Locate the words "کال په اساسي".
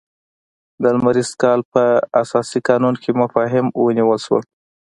1.41-2.59